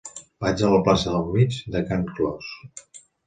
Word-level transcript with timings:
Vaig 0.43 0.61
a 0.67 0.69
la 0.75 0.79
plaça 0.87 1.13
del 1.17 1.29
Mig 1.35 1.59
de 1.77 1.83
Can 1.91 2.09
Clos. 2.17 2.51